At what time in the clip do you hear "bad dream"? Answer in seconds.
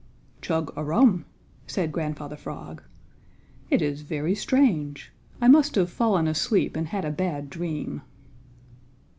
7.11-8.01